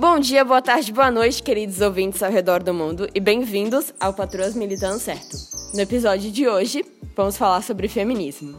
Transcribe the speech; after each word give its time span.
Bom 0.00 0.18
dia, 0.18 0.42
boa 0.46 0.62
tarde, 0.62 0.90
boa 0.94 1.10
noite, 1.10 1.42
queridos 1.42 1.82
ouvintes 1.82 2.22
ao 2.22 2.30
redor 2.30 2.62
do 2.62 2.72
mundo 2.72 3.06
e 3.14 3.20
bem-vindos 3.20 3.92
ao 4.00 4.14
Patroas 4.14 4.54
Militando 4.54 4.98
Certo. 4.98 5.36
No 5.74 5.80
episódio 5.82 6.32
de 6.32 6.48
hoje, 6.48 6.82
vamos 7.14 7.36
falar 7.36 7.62
sobre 7.62 7.86
feminismo. 7.86 8.58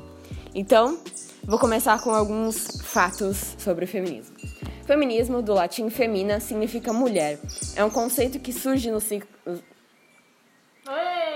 Então, 0.54 0.99
vou 1.44 1.58
começar 1.58 1.99
com 2.04 2.12
alguns 2.12 2.79
fatos 2.83 3.56
sobre 3.58 3.85
o 3.85 3.88
feminismo. 3.88 4.35
Feminismo, 4.85 5.42
do 5.42 5.56
latim 5.56 5.90
femina, 5.90 6.40
significa 6.40 6.94
mulher. 6.94 7.40
É 7.76 7.83
um 7.83 7.89
conceito 7.89 8.39
que 8.39 8.53
surge 8.53 8.92
no 8.92 9.01
ciclo. 9.01 9.28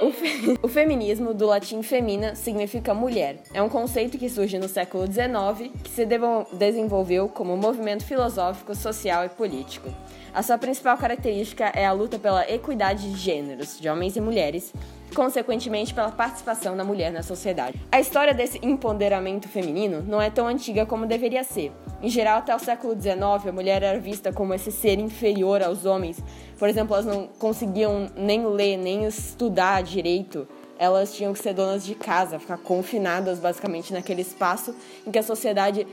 O, 0.02 0.12
fe... 0.12 0.58
o, 0.62 0.68
feminismo, 0.68 1.34
do 1.34 1.46
latim 1.46 1.82
femina, 1.82 2.36
significa 2.36 2.94
mulher. 2.94 3.38
É 3.54 3.62
um 3.62 3.70
conceito 3.70 4.18
que 4.18 4.30
surge 4.30 4.58
no 4.58 4.68
século 4.68 5.06
XIX, 5.06 5.72
que 5.84 5.90
se 5.90 6.06
desenvolveu 6.54 7.30
como 7.30 7.56
movimento 7.56 8.04
filosófico, 8.04 8.76
social 8.76 9.26
e 9.26 9.30
político. 9.30 9.90
A 10.34 10.44
sua 10.44 10.58
principal 10.58 10.98
característica 10.98 11.66
é 11.74 11.86
a 11.86 11.94
luta 11.94 12.20
pela 12.20 12.50
equidade 12.52 13.10
de 13.10 13.18
gêneros, 13.18 13.80
de 13.80 13.88
homens 13.88 14.18
e 14.18 14.22
mulheres, 14.22 14.74
consequentemente 15.14 15.94
pela 15.94 16.12
participação 16.12 16.76
da 16.76 16.84
mulher 16.84 17.12
na 17.12 17.22
sociedade. 17.22 17.80
A 17.92 18.00
história 18.00 18.34
desse 18.34 18.60
empoderamento 18.62 19.48
feminino 19.48 20.02
não 20.02 20.22
é 20.22 20.30
tão 20.30 20.48
antiga 20.48 20.86
como 20.86 21.06
deveria 21.06 21.44
ser. 21.44 21.72
Em 22.02 22.10
geral, 22.10 22.40
até 22.40 22.56
o 22.56 22.60
século 22.60 22.94
XIX, 22.94 23.48
a 23.48 23.52
mulher 23.52 23.84
era 23.84 24.00
vista 24.00 24.32
como 24.32 24.54
esse 24.54 24.72
ser 24.72 25.00
inferior 25.00 25.64
aos 25.64 25.86
homens. 25.86 26.22
Por 26.58 26.70
exemplo, 26.70 26.94
elas 26.94 27.06
não 27.06 27.28
conseguiam 27.40 28.10
nem 28.16 28.46
ler, 28.46 28.78
nem 28.78 29.06
estudar 29.06 29.84
direito. 29.84 30.48
Elas 30.78 31.14
tinham 31.14 31.32
que 31.34 31.40
ser 31.40 31.54
donas 31.54 31.86
de 31.86 31.96
casa, 31.96 32.38
ficar 32.38 32.58
confinadas 32.58 33.40
basicamente 33.40 33.94
naquele 33.94 34.22
espaço 34.22 34.76
em 35.08 35.12
que 35.12 35.20
a 35.20 35.24
sociedade 35.24 35.88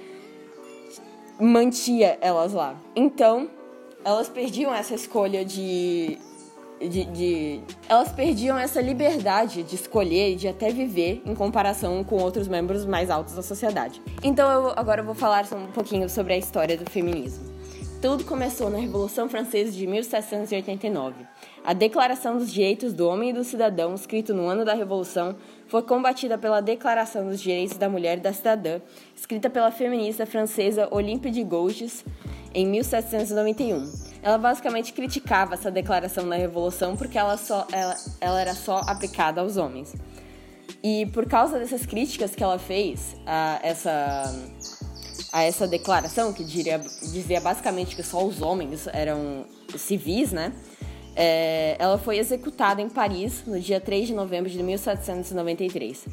mantia 1.40 2.18
elas 2.20 2.52
lá. 2.52 2.76
Então, 2.94 3.48
elas 4.04 4.28
perdiam 4.28 4.74
essa 4.74 4.94
escolha 4.94 5.44
de 5.44 6.18
de, 6.88 7.04
de, 7.06 7.60
elas 7.88 8.10
perdiam 8.12 8.58
essa 8.58 8.80
liberdade 8.80 9.62
de 9.62 9.74
escolher 9.74 10.32
e 10.32 10.36
de 10.36 10.48
até 10.48 10.70
viver 10.70 11.22
em 11.24 11.34
comparação 11.34 12.02
com 12.04 12.16
outros 12.16 12.48
membros 12.48 12.84
mais 12.84 13.10
altos 13.10 13.34
da 13.34 13.42
sociedade. 13.42 14.02
Então 14.22 14.50
eu 14.50 14.72
agora 14.76 15.00
eu 15.00 15.04
vou 15.04 15.14
falar 15.14 15.46
um 15.52 15.72
pouquinho 15.72 16.08
sobre 16.08 16.34
a 16.34 16.36
história 16.36 16.76
do 16.76 16.88
feminismo. 16.90 17.52
Tudo 18.02 18.24
começou 18.24 18.68
na 18.68 18.78
Revolução 18.78 19.28
Francesa 19.28 19.70
de 19.70 19.86
1789. 19.86 21.24
A 21.64 21.72
Declaração 21.72 22.36
dos 22.36 22.52
Direitos 22.52 22.92
do 22.92 23.06
Homem 23.06 23.30
e 23.30 23.32
do 23.32 23.44
Cidadão, 23.44 23.94
escrito 23.94 24.34
no 24.34 24.48
ano 24.48 24.64
da 24.64 24.74
Revolução, 24.74 25.36
foi 25.68 25.82
combatida 25.82 26.36
pela 26.36 26.60
Declaração 26.60 27.28
dos 27.28 27.40
Direitos 27.40 27.76
da 27.76 27.88
Mulher 27.88 28.18
e 28.18 28.20
da 28.20 28.32
Cidadã, 28.32 28.80
escrita 29.14 29.48
pela 29.48 29.70
feminista 29.70 30.26
francesa 30.26 30.88
Olympe 30.90 31.30
de 31.30 31.44
Gouges 31.44 32.04
em 32.52 32.66
1791. 32.66 34.11
Ela 34.22 34.38
basicamente 34.38 34.92
criticava 34.92 35.54
essa 35.54 35.70
declaração 35.70 36.28
da 36.28 36.36
revolução 36.36 36.96
porque 36.96 37.18
ela, 37.18 37.36
só, 37.36 37.66
ela, 37.72 37.96
ela 38.20 38.40
era 38.40 38.54
só 38.54 38.78
aplicada 38.86 39.40
aos 39.40 39.56
homens. 39.56 39.94
E 40.82 41.06
por 41.06 41.26
causa 41.26 41.58
dessas 41.58 41.84
críticas 41.84 42.34
que 42.34 42.42
ela 42.42 42.58
fez 42.58 43.16
a 43.26 43.58
essa, 43.62 44.32
a 45.32 45.42
essa 45.42 45.66
declaração, 45.66 46.32
que 46.32 46.44
diria, 46.44 46.78
dizia 46.78 47.40
basicamente 47.40 47.96
que 47.96 48.02
só 48.02 48.24
os 48.24 48.40
homens 48.40 48.86
eram 48.92 49.44
civis, 49.76 50.32
né? 50.32 50.52
É, 51.14 51.76
ela 51.78 51.98
foi 51.98 52.18
executada 52.18 52.80
em 52.80 52.88
Paris 52.88 53.42
no 53.46 53.60
dia 53.60 53.80
3 53.80 54.08
de 54.08 54.14
novembro 54.14 54.48
de 54.48 54.62
1793. 54.62 56.06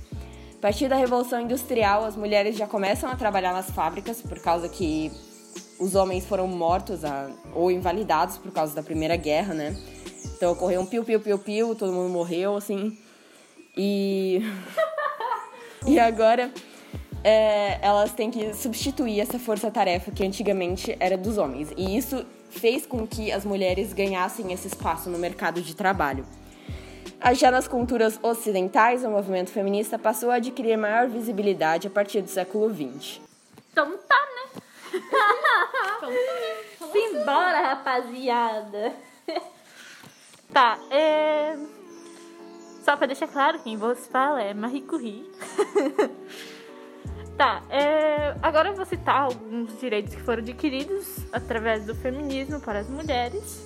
A 0.58 0.62
partir 0.62 0.90
da 0.90 0.98
Revolução 0.98 1.40
Industrial, 1.40 2.04
as 2.04 2.18
mulheres 2.18 2.58
já 2.58 2.68
começam 2.68 3.10
a 3.10 3.16
trabalhar 3.16 3.54
nas 3.54 3.70
fábricas, 3.72 4.22
por 4.22 4.40
causa 4.42 4.68
que 4.68 5.10
os 5.80 5.96
homens 5.96 6.26
foram 6.26 6.48
mortos 6.48 7.06
a, 7.06 7.30
ou 7.54 7.72
invalidados 7.72 8.38
por 8.38 8.52
causa 8.52 8.76
da 8.76 8.84
Primeira 8.84 9.16
Guerra, 9.16 9.54
né? 9.54 9.76
Então 10.36 10.52
ocorreu 10.52 10.82
um 10.82 10.86
piu, 10.86 11.04
piu, 11.04 11.20
piu, 11.20 11.40
piu, 11.40 11.76
todo 11.76 11.92
mundo 11.92 12.10
morreu, 12.10 12.56
assim. 12.56 12.98
E. 13.76 14.42
e 15.88 16.00
agora 16.00 16.52
é, 17.24 17.80
elas 17.82 18.12
têm 18.14 18.30
que 18.30 18.54
substituir 18.54 19.20
essa 19.20 19.40
força-tarefa 19.40 20.12
que 20.12 20.26
antigamente 20.26 20.96
era 21.00 21.18
dos 21.18 21.38
homens. 21.38 21.70
E 21.78 21.98
isso 21.98 22.26
fez 22.50 22.86
com 22.86 23.06
que 23.08 23.32
as 23.32 23.46
mulheres 23.46 23.94
ganhassem 23.94 24.52
esse 24.52 24.68
espaço 24.68 25.10
no 25.10 25.18
mercado 25.18 25.62
de 25.62 25.76
trabalho. 25.76 26.26
Já 27.34 27.52
nas 27.52 27.68
culturas 27.68 28.18
osidentais, 28.24 29.04
o 29.04 29.10
movimento 29.10 29.52
feminista 29.52 30.00
passou 30.00 30.32
a 30.32 30.36
adquirir 30.36 30.78
maior 30.78 31.10
visibilidade 31.10 31.88
a 31.88 31.90
partir 31.90 32.22
do 32.22 32.30
século 32.30 32.70
XX. 32.74 33.20
Então 33.72 33.98
tá? 34.08 34.29
Simbora, 36.92 37.62
rapaziada. 37.62 38.94
tá, 40.52 40.78
é... 40.90 41.58
Só 42.84 42.96
pra 42.96 43.08
deixar 43.08 43.28
claro, 43.28 43.60
quem 43.60 43.78
vos 43.78 44.08
fala 44.08 44.42
é 44.42 44.54
Marie 44.54 44.82
Curie. 44.82 45.30
tá, 47.38 47.62
é... 47.70 48.36
agora 48.42 48.70
eu 48.70 48.76
vou 48.76 48.86
citar 48.86 49.24
alguns 49.24 49.80
direitos 49.80 50.16
que 50.16 50.22
foram 50.22 50.42
adquiridos 50.42 51.26
através 51.32 51.86
do 51.86 51.94
feminismo 51.94 52.60
para 52.60 52.80
as 52.80 52.90
mulheres. 52.90 53.66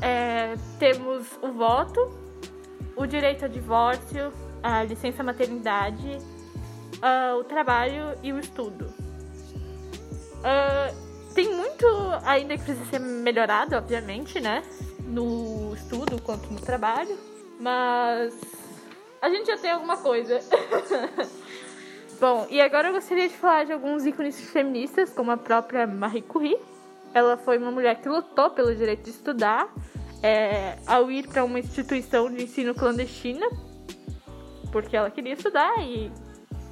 É... 0.00 0.54
Temos 0.78 1.26
o 1.40 1.52
voto, 1.52 2.12
o 2.96 3.06
direito 3.06 3.44
ao 3.44 3.48
divórcio, 3.48 4.32
a 4.62 4.84
licença 4.84 5.22
maternidade, 5.22 6.18
uh, 7.02 7.38
o 7.38 7.44
trabalho 7.44 8.16
e 8.22 8.32
o 8.32 8.38
estudo. 8.38 8.92
Uh, 10.42 11.32
tem 11.34 11.54
muito 11.54 11.86
ainda 12.24 12.56
que 12.56 12.64
precisa 12.64 12.84
ser 12.90 12.98
melhorado, 12.98 13.76
obviamente, 13.76 14.40
né? 14.40 14.62
No 15.06 15.74
estudo 15.74 16.20
quanto 16.20 16.52
no 16.52 16.60
trabalho. 16.60 17.16
Mas 17.58 18.34
a 19.20 19.28
gente 19.30 19.46
já 19.46 19.56
tem 19.56 19.70
alguma 19.70 19.96
coisa. 19.96 20.40
Bom, 22.20 22.46
e 22.50 22.60
agora 22.60 22.88
eu 22.88 22.92
gostaria 22.92 23.28
de 23.28 23.34
falar 23.34 23.64
de 23.64 23.72
alguns 23.72 24.04
ícones 24.04 24.38
feministas, 24.50 25.10
como 25.10 25.30
a 25.30 25.36
própria 25.36 25.86
Marie 25.86 26.22
Curie. 26.22 26.58
Ela 27.14 27.36
foi 27.36 27.58
uma 27.58 27.70
mulher 27.70 28.00
que 28.00 28.08
lutou 28.08 28.50
pelo 28.50 28.74
direito 28.74 29.04
de 29.04 29.10
estudar 29.10 29.72
é, 30.22 30.78
ao 30.86 31.10
ir 31.10 31.26
para 31.26 31.44
uma 31.44 31.58
instituição 31.58 32.30
de 32.30 32.44
ensino 32.44 32.74
clandestina, 32.74 33.46
porque 34.70 34.96
ela 34.96 35.10
queria 35.10 35.34
estudar 35.34 35.78
e 35.80 36.10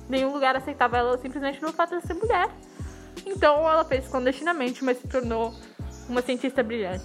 nenhum 0.08 0.32
lugar 0.32 0.56
aceitava 0.56 0.98
ela 0.98 1.19
simplesmente 1.19 1.60
no 1.60 1.72
fato 1.72 1.98
de 1.98 2.06
ser 2.06 2.14
mulher. 2.14 2.48
Então 3.26 3.69
ela 3.69 3.84
fez 3.84 4.09
clandestinamente, 4.09 4.84
mas 4.84 4.98
se 4.98 5.09
tornou 5.09 5.54
uma 6.09 6.22
cientista 6.22 6.62
brilhante. 6.62 7.04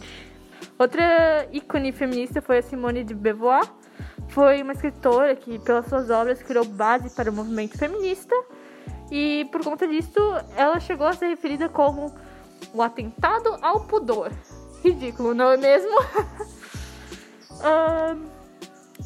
Outra 0.78 1.48
ícone 1.52 1.92
feminista 1.92 2.42
foi 2.42 2.58
a 2.58 2.62
Simone 2.62 3.04
de 3.04 3.14
Beauvoir. 3.14 3.64
Foi 4.30 4.62
uma 4.62 4.74
escritora 4.74 5.36
que, 5.36 5.60
pelas 5.60 5.88
suas 5.88 6.10
obras, 6.10 6.42
criou 6.44 6.66
base 6.66 7.10
para 7.16 7.30
o 7.30 7.34
movimento 7.34 7.78
feminista. 7.78 8.36
E 9.12 9.48
por 9.52 9.64
conta 9.64 9.88
disso, 9.88 10.20
ela 10.58 10.80
chegou 10.80 11.08
a 11.08 11.14
ser 11.14 11.28
referida 11.28 11.70
como 11.70 12.14
o 12.74 12.82
atentado 12.82 13.58
ao 13.62 13.82
pudor. 13.82 14.32
Ridículo, 14.84 15.34
não 15.34 15.52
é 15.52 15.58
mesmo? 15.58 15.92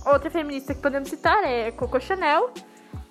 outra 0.06 0.30
feminista 0.32 0.74
que 0.74 0.82
podemos 0.82 1.10
citar 1.10 1.44
é 1.44 1.72
Coco 1.72 2.00
Chanel 2.00 2.52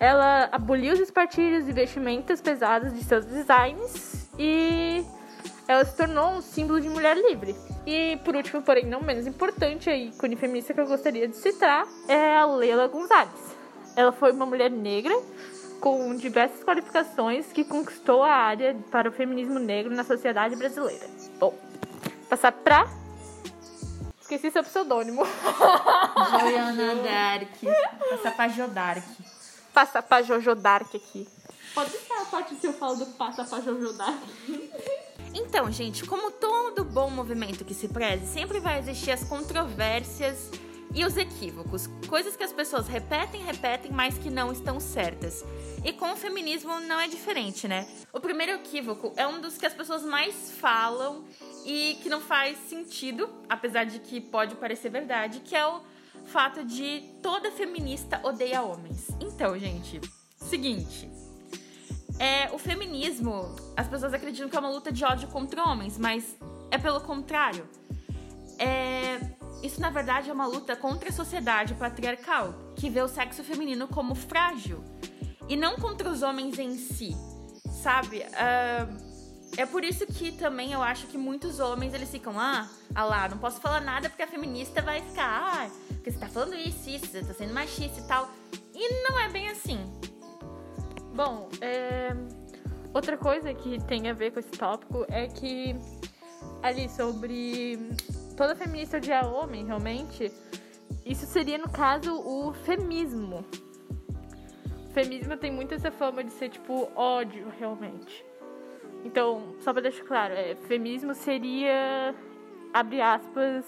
ela 0.01 0.49
aboliu 0.53 0.95
os 0.95 1.01
espartilhos 1.01 1.69
e 1.69 1.73
vestimentas 1.73 2.41
pesadas 2.41 2.95
de 2.95 3.03
seus 3.03 3.25
designs 3.25 4.29
e 4.39 5.05
ela 5.67 5.85
se 5.85 5.97
tornou 5.97 6.31
um 6.31 6.41
símbolo 6.41 6.81
de 6.81 6.89
mulher 6.89 7.17
livre. 7.17 7.55
E 7.85 8.17
por 8.25 8.37
último, 8.37 8.63
porém 8.63 8.87
não 8.87 9.01
menos 9.01 9.27
importante, 9.27 9.91
a 9.91 9.97
ícone 9.97 10.37
feminista 10.37 10.73
que 10.73 10.81
eu 10.81 10.87
gostaria 10.87 11.27
de 11.27 11.37
citar 11.37 11.87
é 12.07 12.37
a 12.37 12.47
Leila 12.47 12.87
Gonzalez. 12.87 13.57
Ela 13.97 14.13
foi 14.13 14.31
uma 14.31 14.47
mulher 14.47 14.71
negra 14.71 15.15
com 15.81 16.15
diversas 16.15 16.63
qualificações 16.63 17.53
que 17.53 17.65
conquistou 17.65 18.23
a 18.23 18.31
área 18.31 18.77
para 18.91 19.09
o 19.09 19.13
feminismo 19.13 19.59
negro 19.59 19.95
na 19.95 20.05
sociedade 20.05 20.55
brasileira. 20.55 21.07
Bom, 21.41 21.53
passar 22.29 22.53
pra. 22.53 22.87
Esqueci 24.21 24.51
seu 24.51 24.63
pseudônimo. 24.63 25.25
Joiana 26.41 26.95
Dark. 27.03 28.11
Passar 28.11 28.37
pra 28.37 28.49
Jodark 28.49 29.03
passa 29.73 30.03
pra 30.03 30.23
Jojo 30.23 30.55
Dark 30.55 30.95
aqui. 30.95 31.29
Pode 31.75 31.91
ser 31.91 32.13
a 32.13 32.25
parte 32.25 32.55
que 32.55 32.67
eu 32.67 32.73
falo 32.73 32.97
do 32.97 33.07
passa 33.07 33.45
pra 33.45 33.61
Jojo 33.61 33.93
Dark. 33.93 34.23
Então, 35.35 35.71
gente, 35.71 36.05
como 36.07 36.31
todo 36.31 36.85
bom 36.85 37.11
movimento 37.11 37.65
que 37.65 37.75
se 37.75 37.89
preze, 37.89 38.27
sempre 38.27 38.61
vai 38.61 38.79
existir 38.79 39.11
as 39.11 39.25
controvérsias 39.25 40.51
e 40.95 41.05
os 41.05 41.17
equívocos, 41.17 41.87
coisas 42.09 42.35
que 42.35 42.43
as 42.43 42.53
pessoas 42.53 42.89
repetem, 42.89 43.43
repetem, 43.43 43.93
mas 43.93 44.17
que 44.17 44.31
não 44.31 44.51
estão 44.51 44.81
certas. 44.81 45.45
E 45.85 45.93
com 45.93 46.13
o 46.13 46.17
feminismo 46.17 46.81
não 46.81 46.99
é 46.99 47.07
diferente, 47.07 47.69
né? 47.69 47.87
O 48.13 48.19
primeiro 48.19 48.53
equívoco 48.53 49.13
é 49.17 49.27
um 49.27 49.41
dos 49.41 49.59
que 49.59 49.67
as 49.67 49.75
pessoas 49.75 50.03
mais 50.03 50.53
falam 50.53 51.25
e 51.65 51.99
que 52.03 52.09
não 52.09 52.21
faz 52.21 52.59
sentido, 52.69 53.29
apesar 53.49 53.85
de 53.85 53.99
que 53.99 54.21
pode 54.21 54.55
parecer 54.55 54.89
verdade, 54.89 55.41
que 55.41 55.55
é 55.55 55.67
o 55.67 55.81
fato 56.27 56.65
de 56.65 57.03
toda 57.23 57.51
feminista 57.51 58.21
odeia 58.25 58.63
homens. 58.63 59.09
Então, 59.39 59.57
gente, 59.57 60.01
seguinte. 60.37 61.09
É, 62.19 62.51
o 62.53 62.59
feminismo, 62.59 63.55
as 63.77 63.87
pessoas 63.87 64.13
acreditam 64.13 64.49
que 64.49 64.57
é 64.57 64.59
uma 64.59 64.69
luta 64.69 64.91
de 64.91 65.05
ódio 65.05 65.29
contra 65.29 65.63
homens, 65.63 65.97
mas 65.97 66.37
é 66.73 66.77
pelo 66.77 67.01
contrário. 67.01 67.65
É, 68.59 69.21
isso, 69.63 69.81
na 69.81 69.91
verdade, 69.91 70.29
é 70.29 70.33
uma 70.33 70.49
luta 70.49 70.75
contra 70.75 71.11
a 71.11 71.13
sociedade 71.13 71.75
patriarcal, 71.75 72.53
que 72.75 72.91
vê 72.91 73.01
o 73.01 73.07
sexo 73.07 73.45
feminino 73.45 73.87
como 73.87 74.17
frágil, 74.17 74.83
e 75.49 75.55
não 75.55 75.77
contra 75.77 76.11
os 76.11 76.23
homens 76.23 76.59
em 76.59 76.77
si, 76.77 77.15
sabe? 77.81 78.19
Uh, 78.19 79.09
é 79.57 79.65
por 79.65 79.85
isso 79.85 80.05
que 80.05 80.33
também 80.33 80.73
eu 80.73 80.83
acho 80.83 81.07
que 81.07 81.17
muitos 81.17 81.61
homens 81.61 81.95
eles 81.95 82.11
ficam, 82.11 82.41
ah, 82.41 82.69
ah 82.93 83.05
lá, 83.05 83.29
não 83.29 83.39
posso 83.39 83.61
falar 83.61 83.81
nada 83.81 84.11
porque 84.11 84.25
a 84.25 84.27
feminista 84.27 84.83
vai 84.83 85.01
ficar, 85.01 85.29
ah, 85.29 85.71
porque 85.91 86.11
você 86.11 86.19
tá 86.19 86.27
falando 86.27 86.57
isso, 86.57 86.91
isso, 86.91 87.07
você 87.07 87.23
tá 87.23 87.35
sendo 87.35 87.55
machista 87.55 88.01
e 88.01 88.09
tal. 88.09 88.29
E 88.79 89.03
não 89.03 89.19
é 89.19 89.29
bem 89.29 89.49
assim. 89.49 89.81
Bom, 91.13 91.49
é... 91.61 92.11
outra 92.95 93.17
coisa 93.17 93.53
que 93.53 93.83
tem 93.87 94.09
a 94.09 94.13
ver 94.13 94.31
com 94.31 94.39
esse 94.39 94.53
tópico 94.53 95.05
é 95.09 95.27
que 95.27 95.75
ali 96.63 96.89
sobre 96.89 97.77
toda 98.37 98.55
feminista 98.55 98.99
odiar 98.99 99.27
homem, 99.27 99.67
realmente, 99.67 100.33
isso 101.05 101.27
seria, 101.27 101.59
no 101.59 101.69
caso, 101.69 102.15
o 102.15 102.53
feminismo. 102.53 103.45
Feminismo 104.93 105.37
tem 105.37 105.51
muito 105.51 105.75
essa 105.75 105.91
fama 105.91 106.23
de 106.23 106.31
ser, 106.31 106.51
tipo, 106.51 106.89
ódio, 106.95 107.53
realmente. 107.59 108.25
Então, 109.05 109.57
só 109.61 109.73
pra 109.73 109.83
deixar 109.83 110.05
claro, 110.05 110.35
é, 110.35 110.55
feminismo 110.55 111.15
seria, 111.15 112.15
abre 112.73 113.01
aspas, 113.01 113.65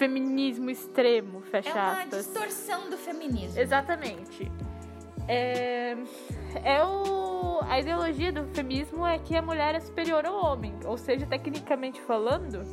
feminismo 0.00 0.70
extremo, 0.70 1.42
fecha 1.42 1.68
aspas. 1.68 1.78
É 1.78 2.16
uma 2.16 2.22
distorção 2.22 2.88
do 2.88 2.96
feminismo. 2.96 3.60
Exatamente. 3.60 4.50
É, 5.28 5.94
é 6.64 6.82
o, 6.82 7.60
a 7.68 7.78
ideologia 7.78 8.32
do 8.32 8.46
feminismo 8.54 9.06
é 9.06 9.18
que 9.18 9.36
a 9.36 9.42
mulher 9.42 9.74
é 9.74 9.80
superior 9.80 10.24
ao 10.24 10.42
homem, 10.42 10.74
ou 10.86 10.96
seja, 10.96 11.26
tecnicamente 11.26 12.00
falando, 12.00 12.64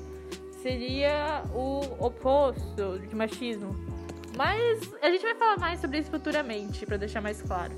seria 0.61 1.43
o 1.53 1.81
oposto 1.99 2.97
de 2.99 3.13
machismo. 3.13 3.75
Mas 4.37 4.79
a 5.01 5.09
gente 5.09 5.23
vai 5.23 5.35
falar 5.35 5.59
mais 5.59 5.81
sobre 5.81 5.99
isso 5.99 6.09
futuramente, 6.09 6.85
para 6.85 6.95
deixar 6.95 7.21
mais 7.21 7.41
claro. 7.41 7.73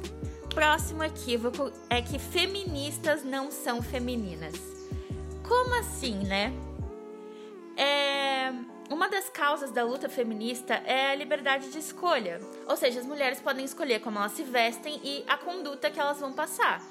Próximo 0.53 1.03
equívoco 1.03 1.71
é 1.89 2.03
que 2.03 2.19
feministas 2.19 3.23
não 3.23 3.49
são 3.49 3.81
femininas. 3.81 4.53
Como 5.47 5.73
assim, 5.79 6.19
né? 6.25 6.53
É... 7.75 8.18
Uma 8.89 9.07
das 9.07 9.29
causas 9.29 9.71
da 9.71 9.83
luta 9.83 10.09
feminista 10.09 10.73
é 10.85 11.11
a 11.11 11.15
liberdade 11.15 11.71
de 11.71 11.77
escolha. 11.77 12.39
Ou 12.67 12.75
seja, 12.75 12.99
as 12.99 13.05
mulheres 13.05 13.39
podem 13.39 13.63
escolher 13.63 14.01
como 14.01 14.17
elas 14.17 14.31
se 14.31 14.43
vestem 14.43 14.99
e 15.03 15.23
a 15.27 15.37
conduta 15.37 15.91
que 15.91 15.99
elas 15.99 16.19
vão 16.19 16.33
passar 16.33 16.81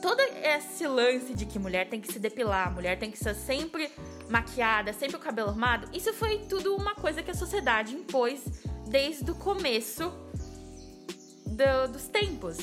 todo 0.00 0.20
esse 0.20 0.86
lance 0.86 1.34
de 1.34 1.44
que 1.44 1.58
mulher 1.58 1.88
tem 1.88 2.00
que 2.00 2.12
se 2.12 2.18
depilar, 2.18 2.72
mulher 2.72 2.98
tem 2.98 3.10
que 3.10 3.18
ser 3.18 3.34
sempre 3.34 3.90
maquiada, 4.28 4.92
sempre 4.92 5.16
o 5.16 5.18
cabelo 5.18 5.48
arrumado, 5.48 5.88
isso 5.92 6.12
foi 6.12 6.38
tudo 6.48 6.74
uma 6.76 6.94
coisa 6.94 7.22
que 7.22 7.30
a 7.30 7.34
sociedade 7.34 7.94
impôs 7.94 8.44
desde 8.86 9.30
o 9.30 9.34
começo 9.34 10.12
do, 11.44 11.92
dos 11.92 12.08
tempos. 12.08 12.58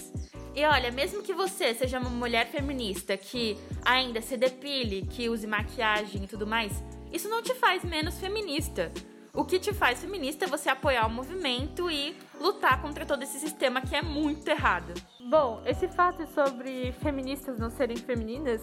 E 0.55 0.63
olha, 0.63 0.89
mesmo 0.91 1.21
que 1.21 1.33
você 1.33 1.73
seja 1.73 1.99
uma 1.99 2.09
mulher 2.09 2.47
feminista 2.47 3.17
que 3.17 3.57
ainda 3.83 4.21
se 4.21 4.37
depile, 4.37 5.05
que 5.05 5.27
use 5.27 5.45
maquiagem 5.45 6.23
e 6.23 6.27
tudo 6.27 6.47
mais, 6.47 6.71
isso 7.11 7.29
não 7.29 7.41
te 7.41 7.53
faz 7.55 7.83
menos 7.83 8.19
feminista. 8.19 8.91
O 9.33 9.43
que 9.43 9.59
te 9.59 9.73
faz 9.73 9.99
feminista 9.99 10.45
é 10.45 10.47
você 10.47 10.69
apoiar 10.69 11.05
o 11.07 11.09
movimento 11.09 11.91
e 11.91 12.15
lutar 12.39 12.81
contra 12.81 13.05
todo 13.05 13.23
esse 13.23 13.37
sistema 13.37 13.81
que 13.81 13.95
é 13.95 14.01
muito 14.01 14.47
errado. 14.47 14.93
Bom, 15.29 15.61
esse 15.65 15.89
fato 15.89 16.25
sobre 16.27 16.93
feministas 17.01 17.59
não 17.59 17.69
serem 17.69 17.97
femininas 17.97 18.61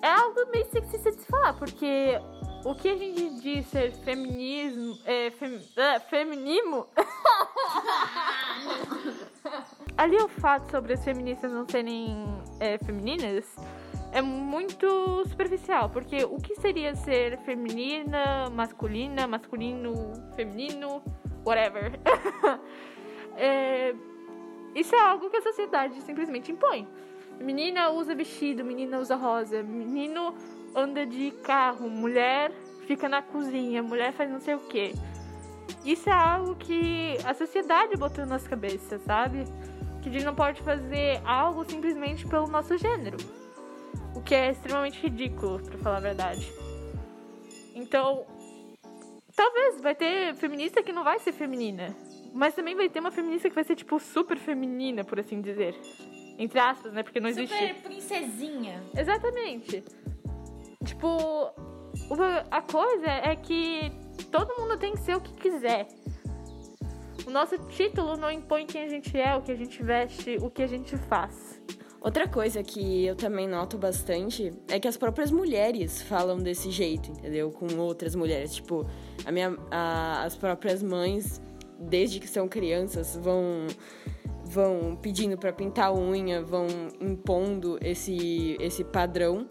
é 0.00 0.08
algo 0.08 0.48
meio 0.52 0.70
sexista 0.70 1.10
de 1.10 1.20
se 1.20 1.26
falar, 1.26 1.54
porque 1.54 2.20
o 2.64 2.74
que 2.74 2.88
a 2.88 2.96
gente 2.96 3.40
diz 3.40 3.66
ser 3.66 3.92
feminismo. 3.92 4.98
É, 5.04 5.30
fem, 5.30 5.60
é 5.76 6.00
feminismo. 6.00 6.86
Ali 9.96 10.16
o 10.16 10.28
fato 10.28 10.70
sobre 10.70 10.92
as 10.92 11.04
feministas 11.04 11.50
não 11.50 11.66
serem 11.68 12.24
é, 12.60 12.78
femininas 12.78 13.44
é 14.16 14.22
muito 14.22 15.26
superficial, 15.28 15.90
porque 15.90 16.24
o 16.24 16.38
que 16.38 16.54
seria 16.54 16.94
ser 16.94 17.36
feminina, 17.40 18.48
masculina, 18.48 19.26
masculino, 19.26 19.92
feminino, 20.34 21.02
whatever? 21.44 22.00
é, 23.36 23.94
isso 24.74 24.94
é 24.94 25.00
algo 25.00 25.28
que 25.28 25.36
a 25.36 25.42
sociedade 25.42 26.00
simplesmente 26.00 26.50
impõe. 26.50 26.88
Menina 27.38 27.90
usa 27.90 28.14
vestido, 28.14 28.64
menina 28.64 28.98
usa 28.98 29.16
rosa, 29.16 29.62
menino 29.62 30.34
anda 30.74 31.04
de 31.04 31.30
carro, 31.42 31.90
mulher 31.90 32.52
fica 32.86 33.10
na 33.10 33.20
cozinha, 33.20 33.82
mulher 33.82 34.12
faz 34.12 34.30
não 34.30 34.40
sei 34.40 34.54
o 34.54 34.60
que. 34.60 34.94
Isso 35.84 36.08
é 36.08 36.14
algo 36.14 36.54
que 36.54 37.18
a 37.22 37.34
sociedade 37.34 37.94
botou 37.98 38.24
nas 38.24 38.48
cabeças, 38.48 39.02
sabe? 39.02 39.44
Que 40.00 40.08
a 40.08 40.12
gente 40.12 40.24
não 40.24 40.34
pode 40.34 40.62
fazer 40.62 41.20
algo 41.22 41.66
simplesmente 41.66 42.26
pelo 42.26 42.46
nosso 42.46 42.78
gênero. 42.78 43.18
O 44.16 44.22
que 44.22 44.34
é 44.34 44.50
extremamente 44.50 44.98
ridículo, 44.98 45.60
para 45.60 45.78
falar 45.78 45.98
a 45.98 46.00
verdade. 46.00 46.50
Então, 47.74 48.24
talvez 49.36 49.78
vai 49.82 49.94
ter 49.94 50.34
feminista 50.36 50.82
que 50.82 50.90
não 50.90 51.04
vai 51.04 51.18
ser 51.18 51.32
feminina. 51.32 51.94
Mas 52.32 52.54
também 52.54 52.74
vai 52.74 52.88
ter 52.88 53.00
uma 53.00 53.10
feminista 53.10 53.48
que 53.50 53.54
vai 53.54 53.64
ser, 53.64 53.76
tipo, 53.76 54.00
super 54.00 54.38
feminina, 54.38 55.04
por 55.04 55.20
assim 55.20 55.42
dizer. 55.42 55.74
Entre 56.38 56.58
aspas, 56.58 56.92
né? 56.94 57.02
Porque 57.02 57.20
não 57.20 57.28
super 57.28 57.42
existe. 57.42 57.68
Super 57.68 57.82
princesinha. 57.82 58.82
Exatamente. 58.96 59.84
Tipo, 60.84 61.52
a 62.50 62.62
coisa 62.62 63.10
é 63.10 63.36
que 63.36 63.92
todo 64.30 64.58
mundo 64.58 64.78
tem 64.78 64.92
que 64.92 65.00
ser 65.00 65.16
o 65.16 65.20
que 65.20 65.34
quiser. 65.34 65.88
O 67.26 67.30
nosso 67.30 67.58
título 67.68 68.16
não 68.16 68.30
impõe 68.30 68.64
quem 68.66 68.82
a 68.84 68.88
gente 68.88 69.18
é, 69.18 69.34
o 69.36 69.42
que 69.42 69.52
a 69.52 69.56
gente 69.56 69.82
veste, 69.82 70.38
o 70.40 70.50
que 70.50 70.62
a 70.62 70.66
gente 70.66 70.96
faz. 70.96 71.60
Outra 72.00 72.28
coisa 72.28 72.62
que 72.62 73.04
eu 73.04 73.16
também 73.16 73.48
noto 73.48 73.76
bastante 73.76 74.52
é 74.68 74.78
que 74.78 74.86
as 74.86 74.96
próprias 74.96 75.30
mulheres 75.30 76.02
falam 76.02 76.38
desse 76.38 76.70
jeito, 76.70 77.10
entendeu? 77.10 77.50
Com 77.50 77.66
outras 77.78 78.14
mulheres. 78.14 78.54
Tipo, 78.54 78.86
a 79.24 79.32
minha, 79.32 79.56
a, 79.70 80.22
as 80.24 80.36
próprias 80.36 80.82
mães, 80.82 81.40
desde 81.78 82.20
que 82.20 82.28
são 82.28 82.46
crianças, 82.46 83.16
vão 83.16 83.66
vão 84.48 84.96
pedindo 85.02 85.36
para 85.36 85.52
pintar 85.52 85.88
a 85.88 85.94
unha, 85.94 86.40
vão 86.40 86.66
impondo 87.00 87.78
esse, 87.82 88.56
esse 88.60 88.84
padrão 88.84 89.48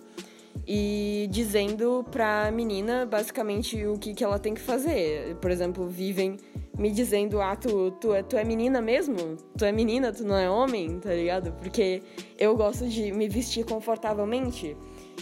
e 0.65 1.27
dizendo 1.30 2.06
pra 2.09 2.50
menina 2.51 3.05
basicamente 3.05 3.86
o 3.86 3.98
que, 3.98 4.13
que 4.13 4.24
ela 4.24 4.39
tem 4.39 4.53
que 4.53 4.62
fazer. 4.62 5.36
Por 5.41 5.51
exemplo, 5.51 5.88
vivem 5.88 6.38
me 6.77 6.91
dizendo, 6.91 7.41
ah, 7.41 7.55
tu, 7.55 7.91
tu, 7.91 8.13
é, 8.13 8.22
tu 8.22 8.36
é 8.36 8.44
menina 8.44 8.82
mesmo? 8.82 9.38
Tu 9.58 9.65
é 9.65 9.72
menina, 9.72 10.12
tu 10.12 10.24
não 10.24 10.36
é 10.36 10.50
homem, 10.50 11.00
tá 11.00 11.13
ligado? 11.13 11.51
Porque 11.53 12.01
eu 12.38 12.55
gosto 12.55 12.88
de 12.88 13.12
me 13.12 13.29
vestir 13.29 13.65
confortavelmente. 13.65 14.75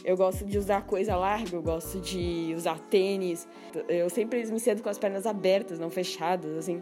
Eu 0.04 0.18
gosto 0.18 0.44
de 0.44 0.58
usar 0.58 0.82
coisa 0.86 1.16
larga, 1.16 1.56
eu 1.56 1.62
gosto 1.62 2.00
de 2.00 2.54
usar 2.56 2.80
tênis. 2.80 3.48
Eu 3.88 4.10
sempre 4.10 4.46
me 4.52 4.60
sinto 4.60 4.82
com 4.82 4.90
as 4.90 4.98
pernas 4.98 5.26
abertas, 5.26 5.80
não 5.80 5.90
fechadas, 5.90 6.58
assim. 6.58 6.82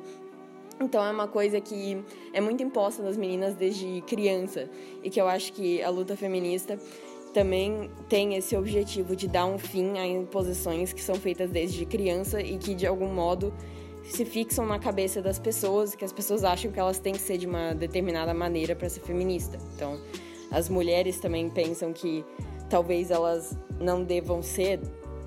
Então 0.79 1.03
é 1.03 1.11
uma 1.11 1.27
coisa 1.27 1.59
que 1.61 2.03
é 2.33 2.41
muito 2.41 2.63
imposta 2.63 3.03
nas 3.03 3.17
meninas 3.17 3.53
desde 3.53 4.01
criança 4.01 4.69
e 5.03 5.09
que 5.09 5.21
eu 5.21 5.27
acho 5.27 5.53
que 5.53 5.81
a 5.83 5.89
luta 5.89 6.15
feminista 6.15 6.79
também 7.33 7.89
tem 8.09 8.35
esse 8.35 8.55
objetivo 8.55 9.15
de 9.15 9.27
dar 9.27 9.45
um 9.45 9.57
fim 9.57 9.97
a 9.99 10.07
imposições 10.07 10.91
que 10.91 11.01
são 11.01 11.15
feitas 11.15 11.49
desde 11.49 11.85
criança 11.85 12.41
e 12.41 12.57
que 12.57 12.73
de 12.73 12.87
algum 12.87 13.07
modo 13.13 13.53
se 14.03 14.25
fixam 14.25 14.65
na 14.65 14.79
cabeça 14.79 15.21
das 15.21 15.39
pessoas, 15.39 15.95
que 15.95 16.03
as 16.03 16.11
pessoas 16.11 16.43
acham 16.43 16.71
que 16.71 16.79
elas 16.79 16.99
têm 16.99 17.13
que 17.13 17.21
ser 17.21 17.37
de 17.37 17.47
uma 17.47 17.73
determinada 17.73 18.33
maneira 18.33 18.75
para 18.75 18.89
ser 18.89 19.01
feminista. 19.01 19.57
Então, 19.75 19.99
as 20.49 20.67
mulheres 20.67 21.19
também 21.19 21.49
pensam 21.49 21.93
que 21.93 22.25
talvez 22.69 23.11
elas 23.11 23.55
não 23.79 24.03
devam 24.03 24.41
ser 24.41 24.79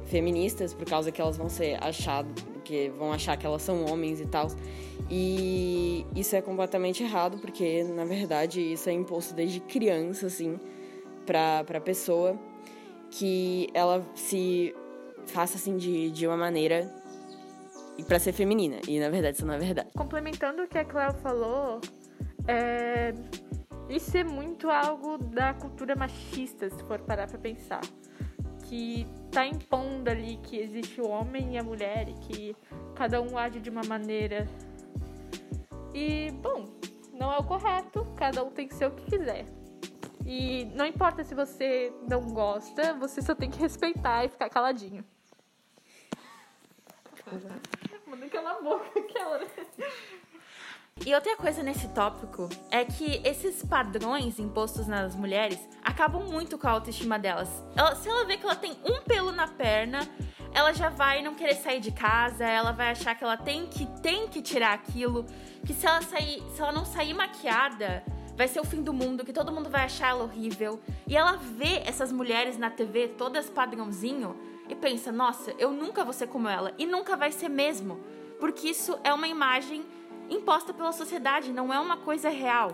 feministas 0.06 0.74
por 0.74 0.86
causa 0.86 1.10
que 1.10 1.20
elas 1.20 1.36
vão 1.36 1.48
ser 1.48 1.82
achadas, 1.82 2.32
que 2.64 2.90
vão 2.90 3.12
achar 3.12 3.36
que 3.36 3.46
elas 3.46 3.62
são 3.62 3.84
homens 3.86 4.20
e 4.20 4.26
tal. 4.26 4.48
E 5.10 6.06
isso 6.14 6.34
é 6.34 6.42
completamente 6.42 7.02
errado, 7.02 7.38
porque 7.38 7.84
na 7.84 8.04
verdade 8.04 8.60
isso 8.60 8.88
é 8.88 8.92
imposto 8.92 9.34
desde 9.34 9.60
criança 9.60 10.26
assim 10.26 10.58
para 11.26 11.64
para 11.64 11.80
pessoa 11.80 12.38
que 13.10 13.68
ela 13.74 14.04
se 14.14 14.74
faça 15.26 15.56
assim 15.56 15.76
de, 15.76 16.10
de 16.10 16.26
uma 16.26 16.36
maneira 16.36 16.90
e 17.96 18.02
para 18.02 18.18
ser 18.18 18.32
feminina. 18.32 18.80
E 18.88 18.98
na 18.98 19.08
verdade 19.08 19.36
isso 19.36 19.46
não 19.46 19.54
é 19.54 19.58
verdade. 19.58 19.90
Complementando 19.96 20.62
o 20.62 20.68
que 20.68 20.78
a 20.78 20.84
Cléo 20.84 21.12
falou, 21.14 21.80
é... 22.46 23.14
isso 23.88 24.16
é 24.16 24.24
muito 24.24 24.70
algo 24.70 25.18
da 25.18 25.54
cultura 25.54 25.94
machista, 25.94 26.68
se 26.70 26.82
for 26.84 27.00
parar 27.00 27.28
pra 27.28 27.38
pensar. 27.38 27.82
Que 28.64 29.06
tá 29.30 29.46
impondo 29.46 30.10
ali 30.10 30.38
que 30.42 30.56
existe 30.58 31.00
o 31.00 31.08
homem 31.08 31.54
e 31.54 31.58
a 31.58 31.62
mulher 31.62 32.08
e 32.08 32.14
que 32.14 32.56
cada 32.94 33.20
um 33.20 33.36
age 33.36 33.60
de 33.60 33.70
uma 33.70 33.82
maneira. 33.84 34.48
E, 35.92 36.30
bom, 36.42 36.64
não 37.12 37.32
é 37.32 37.38
o 37.38 37.44
correto, 37.44 38.04
cada 38.16 38.42
um 38.42 38.50
tem 38.50 38.66
que 38.66 38.74
ser 38.74 38.86
o 38.86 38.90
que 38.90 39.04
quiser. 39.04 39.44
E 40.26 40.64
não 40.74 40.86
importa 40.86 41.22
se 41.22 41.34
você 41.34 41.92
não 42.08 42.22
gosta, 42.22 42.94
você 42.94 43.20
só 43.20 43.34
tem 43.34 43.50
que 43.50 43.58
respeitar 43.58 44.24
e 44.24 44.28
ficar 44.28 44.48
caladinho. 44.48 45.04
Manda 48.14 48.26
aquela 48.26 48.60
boca, 48.62 48.86
aquela. 48.98 49.40
E 51.04 51.12
outra 51.14 51.36
coisa 51.36 51.62
nesse 51.62 51.88
tópico 51.88 52.48
é 52.70 52.84
que 52.84 53.20
esses 53.24 53.64
padrões 53.64 54.38
impostos 54.38 54.86
nas 54.86 55.14
mulheres 55.16 55.58
acabam 55.82 56.22
muito 56.24 56.56
com 56.56 56.68
a 56.68 56.70
autoestima 56.70 57.18
delas. 57.18 57.48
Ela- 57.76 57.96
se 57.96 58.08
ela 58.08 58.24
vê 58.24 58.36
que 58.36 58.44
ela 58.44 58.54
tem 58.54 58.78
um 58.84 59.02
pelo 59.02 59.32
na 59.32 59.48
perna, 59.48 60.08
ela 60.52 60.72
já 60.72 60.88
vai 60.90 61.20
não 61.20 61.34
querer 61.34 61.56
sair 61.56 61.80
de 61.80 61.90
casa, 61.90 62.44
ela 62.44 62.70
vai 62.70 62.90
achar 62.92 63.16
que 63.16 63.24
ela 63.24 63.36
tem 63.36 63.66
que 63.66 63.84
tem 64.00 64.28
que 64.28 64.40
tirar 64.40 64.72
aquilo, 64.72 65.26
que 65.66 65.74
se 65.74 65.84
ela 65.84 66.00
sair, 66.00 66.40
se 66.54 66.62
ela 66.62 66.70
não 66.70 66.84
sair 66.84 67.12
maquiada, 67.12 68.04
vai 68.36 68.48
ser 68.48 68.60
o 68.60 68.64
fim 68.64 68.82
do 68.82 68.92
mundo, 68.92 69.24
que 69.24 69.32
todo 69.32 69.52
mundo 69.52 69.70
vai 69.70 69.84
achar 69.84 70.08
ela 70.08 70.24
horrível. 70.24 70.80
E 71.06 71.16
ela 71.16 71.36
vê 71.36 71.82
essas 71.84 72.10
mulheres 72.12 72.58
na 72.58 72.70
TV 72.70 73.08
todas 73.08 73.48
padrãozinho 73.48 74.36
e 74.68 74.74
pensa: 74.74 75.12
"Nossa, 75.12 75.54
eu 75.58 75.70
nunca 75.70 76.04
vou 76.04 76.12
ser 76.12 76.28
como 76.28 76.48
ela" 76.48 76.72
e 76.78 76.86
nunca 76.86 77.16
vai 77.16 77.32
ser 77.32 77.48
mesmo, 77.48 78.00
porque 78.40 78.68
isso 78.68 78.98
é 79.04 79.12
uma 79.12 79.28
imagem 79.28 79.84
imposta 80.28 80.72
pela 80.72 80.92
sociedade, 80.92 81.52
não 81.52 81.72
é 81.72 81.78
uma 81.78 81.96
coisa 81.96 82.28
real. 82.28 82.72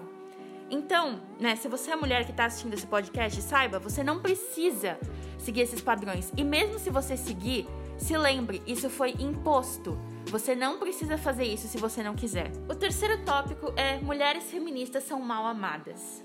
Então, 0.70 1.20
né, 1.40 1.56
se 1.56 1.66
você 1.66 1.90
é 1.90 1.96
mulher 1.96 2.24
que 2.24 2.30
está 2.30 2.44
assistindo 2.44 2.74
esse 2.74 2.86
podcast, 2.86 3.42
saiba, 3.42 3.80
você 3.80 4.04
não 4.04 4.20
precisa 4.20 4.98
seguir 5.36 5.62
esses 5.62 5.80
padrões. 5.80 6.32
E 6.36 6.44
mesmo 6.44 6.78
se 6.78 6.90
você 6.90 7.16
seguir, 7.16 7.66
se 8.00 8.16
lembre, 8.16 8.62
isso 8.66 8.88
foi 8.88 9.10
imposto. 9.18 9.96
Você 10.26 10.54
não 10.54 10.78
precisa 10.78 11.18
fazer 11.18 11.44
isso 11.44 11.68
se 11.68 11.78
você 11.78 12.02
não 12.02 12.14
quiser. 12.14 12.50
O 12.68 12.74
terceiro 12.74 13.24
tópico 13.24 13.72
é 13.76 13.98
mulheres 13.98 14.44
feministas 14.50 15.04
são 15.04 15.20
mal 15.20 15.46
amadas. 15.46 16.24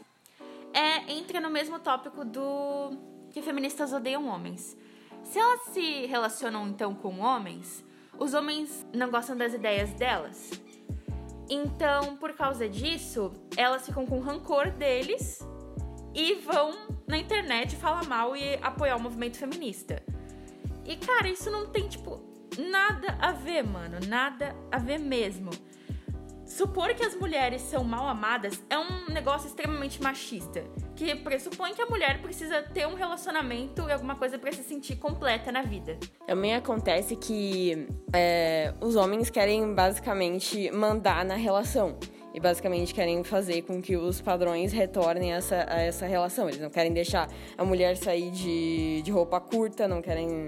É 0.73 1.11
entra 1.11 1.39
no 1.39 1.49
mesmo 1.49 1.79
tópico 1.79 2.23
do 2.23 2.91
que 3.31 3.41
feministas 3.41 3.93
odeiam 3.93 4.25
homens. 4.27 4.77
Se 5.23 5.37
elas 5.37 5.61
se 5.65 6.05
relacionam 6.05 6.67
então 6.67 6.95
com 6.95 7.19
homens, 7.19 7.83
os 8.17 8.33
homens 8.33 8.85
não 8.93 9.09
gostam 9.09 9.35
das 9.35 9.53
ideias 9.53 9.91
delas. 9.93 10.51
Então, 11.49 12.15
por 12.17 12.33
causa 12.33 12.67
disso, 12.69 13.31
elas 13.55 13.85
ficam 13.85 14.05
com 14.05 14.19
rancor 14.19 14.71
deles 14.71 15.39
e 16.13 16.35
vão 16.35 16.73
na 17.07 17.17
internet 17.17 17.75
falar 17.75 18.05
mal 18.05 18.35
e 18.35 18.55
apoiar 18.61 18.95
o 18.95 19.01
movimento 19.01 19.37
feminista. 19.37 20.01
E 20.85 20.95
cara, 20.95 21.27
isso 21.27 21.49
não 21.49 21.67
tem 21.67 21.87
tipo 21.87 22.21
nada 22.57 23.17
a 23.19 23.31
ver, 23.31 23.63
mano, 23.63 23.97
nada 24.07 24.55
a 24.71 24.77
ver 24.77 24.99
mesmo. 24.99 25.49
Supor 26.45 26.93
que 26.93 27.03
as 27.03 27.15
mulheres 27.15 27.59
são 27.63 27.83
mal 27.83 28.07
amadas 28.07 28.63
é 28.69 28.77
um 28.77 29.11
negócio 29.11 29.47
extremamente 29.47 29.99
machista, 30.01 30.63
que 30.95 31.15
pressupõe 31.15 31.73
que 31.73 31.81
a 31.81 31.87
mulher 31.87 32.21
precisa 32.21 32.61
ter 32.61 32.87
um 32.87 32.93
relacionamento 32.93 33.81
e 33.89 33.91
alguma 33.91 34.15
coisa 34.15 34.37
para 34.37 34.51
se 34.51 34.63
sentir 34.63 34.97
completa 34.97 35.51
na 35.51 35.63
vida. 35.63 35.97
Também 36.27 36.53
acontece 36.53 37.15
que 37.15 37.87
é, 38.13 38.75
os 38.79 38.95
homens 38.95 39.31
querem 39.31 39.73
basicamente 39.73 40.69
mandar 40.69 41.25
na 41.25 41.35
relação. 41.35 41.97
E 42.35 42.39
basicamente 42.41 42.93
querem 42.93 43.23
fazer 43.23 43.61
com 43.61 43.81
que 43.81 43.95
os 43.95 44.19
padrões 44.19 44.73
retornem 44.73 45.31
a 45.31 45.37
essa, 45.37 45.65
a 45.69 45.79
essa 45.79 46.05
relação. 46.05 46.49
Eles 46.49 46.59
não 46.59 46.69
querem 46.69 46.91
deixar 46.91 47.29
a 47.57 47.63
mulher 47.63 47.95
sair 47.95 48.29
de, 48.29 49.01
de 49.03 49.09
roupa 49.09 49.39
curta, 49.39 49.87
não 49.87 50.01
querem 50.01 50.47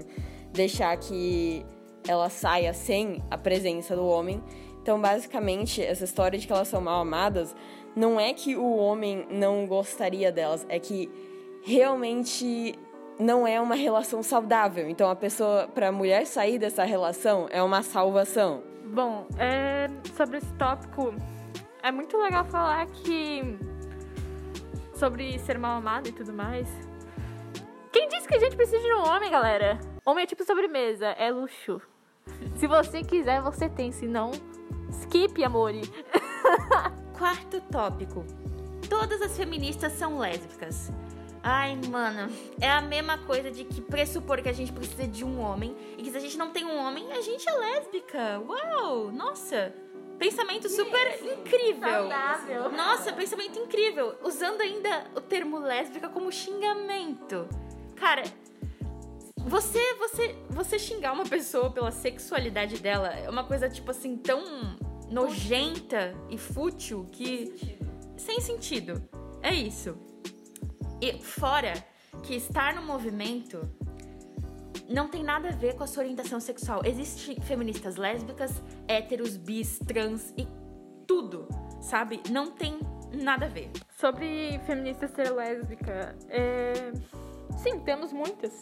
deixar 0.52 0.94
que 0.98 1.64
ela 2.06 2.28
saia 2.28 2.74
sem 2.74 3.22
a 3.30 3.38
presença 3.38 3.96
do 3.96 4.06
homem. 4.06 4.42
Então, 4.82 5.00
basicamente, 5.00 5.82
essa 5.82 6.04
história 6.04 6.38
de 6.38 6.46
que 6.46 6.52
elas 6.52 6.68
são 6.68 6.82
mal 6.82 7.00
amadas 7.00 7.56
não 7.96 8.20
é 8.20 8.34
que 8.34 8.54
o 8.54 8.76
homem 8.76 9.26
não 9.30 9.66
gostaria 9.66 10.30
delas, 10.30 10.66
é 10.68 10.78
que 10.78 11.10
realmente 11.64 12.74
não 13.18 13.46
é 13.46 13.58
uma 13.58 13.74
relação 13.74 14.22
saudável. 14.22 14.90
Então, 14.90 15.08
a 15.08 15.16
pessoa, 15.16 15.66
para 15.74 15.88
a 15.88 15.92
mulher 15.92 16.26
sair 16.26 16.58
dessa 16.58 16.84
relação, 16.84 17.48
é 17.50 17.62
uma 17.62 17.82
salvação. 17.82 18.62
Bom, 18.84 19.26
é, 19.38 19.88
sobre 20.14 20.36
esse 20.36 20.52
tópico, 20.52 21.14
é 21.82 21.92
muito 21.92 22.16
legal 22.18 22.44
falar 22.44 22.86
que. 22.86 23.58
sobre 24.94 25.38
ser 25.38 25.58
mal 25.58 25.78
amado 25.78 26.08
e 26.08 26.12
tudo 26.12 26.32
mais. 26.32 26.68
Quem 27.92 28.08
disse 28.08 28.28
que 28.28 28.34
a 28.34 28.40
gente 28.40 28.56
precisa 28.56 28.82
de 28.82 28.92
um 28.92 29.06
homem, 29.06 29.30
galera? 29.30 29.78
Homem 30.04 30.24
é 30.24 30.26
tipo 30.26 30.44
sobremesa, 30.44 31.06
é 31.08 31.30
luxo. 31.30 31.80
Se 32.56 32.66
você 32.66 33.02
quiser, 33.02 33.40
você 33.40 33.68
tem, 33.68 33.90
se 33.90 34.06
não, 34.06 34.30
skip, 34.90 35.42
amore. 35.42 35.82
Quarto 37.16 37.60
tópico. 37.62 38.24
Todas 38.88 39.20
as 39.20 39.36
feministas 39.36 39.92
são 39.92 40.18
lésbicas. 40.18 40.92
Ai, 41.42 41.78
mano, 41.90 42.32
é 42.60 42.70
a 42.70 42.80
mesma 42.80 43.18
coisa 43.18 43.50
de 43.50 43.64
que 43.64 43.80
pressupor 43.80 44.42
que 44.42 44.48
a 44.48 44.52
gente 44.52 44.72
precisa 44.72 45.06
de 45.06 45.24
um 45.24 45.40
homem 45.40 45.74
e 45.96 46.02
que 46.02 46.10
se 46.10 46.16
a 46.16 46.20
gente 46.20 46.36
não 46.36 46.50
tem 46.50 46.64
um 46.64 46.76
homem, 46.76 47.12
a 47.12 47.20
gente 47.20 47.48
é 47.48 47.52
lésbica. 47.52 48.40
Uau, 48.40 49.10
nossa. 49.12 49.72
Pensamento 50.18 50.68
super 50.68 51.24
incrível. 51.24 51.88
Saudável. 51.88 52.72
Nossa, 52.72 53.12
pensamento 53.12 53.58
incrível. 53.58 54.16
Usando 54.22 54.60
ainda 54.60 55.06
o 55.14 55.20
termo 55.20 55.58
lésbica 55.58 56.08
como 56.08 56.30
xingamento. 56.32 57.48
Cara, 57.94 58.24
você, 59.36 59.94
você, 59.94 60.36
você 60.50 60.78
xingar 60.78 61.12
uma 61.12 61.24
pessoa 61.24 61.70
pela 61.70 61.92
sexualidade 61.92 62.78
dela 62.78 63.08
é 63.08 63.30
uma 63.30 63.44
coisa, 63.44 63.68
tipo 63.68 63.90
assim, 63.90 64.16
tão 64.16 64.42
nojenta 65.10 66.14
e 66.28 66.36
fútil 66.36 67.06
que. 67.12 67.78
Sem 68.16 68.40
sentido. 68.40 69.08
É 69.40 69.54
isso. 69.54 69.96
E 71.00 71.22
fora 71.22 71.72
que 72.24 72.34
estar 72.34 72.74
no 72.74 72.82
movimento 72.82 73.60
não 74.88 75.08
tem 75.08 75.22
nada 75.22 75.48
a 75.48 75.52
ver 75.52 75.74
com 75.76 75.84
a 75.84 75.86
sua 75.86 76.02
orientação 76.02 76.40
sexual. 76.40 76.80
Existem 76.84 77.40
feministas 77.40 77.96
lésbicas, 77.96 78.62
héteros, 78.86 79.36
bis, 79.36 79.78
trans 79.80 80.32
e 80.36 80.48
tudo, 81.06 81.46
sabe? 81.80 82.22
Não 82.30 82.50
tem 82.50 82.80
nada 83.12 83.46
a 83.46 83.48
ver. 83.48 83.70
Sobre 83.90 84.58
feminista 84.66 85.06
ser 85.08 85.30
lésbica, 85.30 86.16
é... 86.28 86.92
sim, 87.58 87.80
temos 87.80 88.12
muitas, 88.12 88.60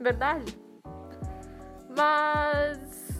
verdade. 0.00 0.58
Mas 1.96 3.10